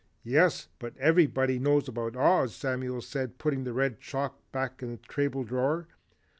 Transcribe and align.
"Yes, 0.23 0.67
but 0.79 0.97
everybody 0.97 1.59
knows 1.59 1.87
about 1.87 2.15
Oz," 2.15 2.55
Samuel 2.55 3.03
said 3.03 3.37
putting 3.37 3.65
the 3.65 3.71
red 3.73 3.99
chalk 3.99 4.35
back 4.51 4.81
in 4.81 4.93
the 4.93 4.99
table 5.13 5.43
drawer. 5.43 5.89